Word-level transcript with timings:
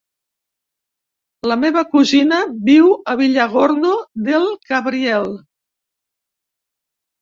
La 1.51 1.57
meva 1.65 1.83
cosina 1.91 2.41
viu 2.71 2.91
a 3.13 3.17
Villargordo 3.23 3.95
del 4.33 4.53
Cabriel. 4.75 5.33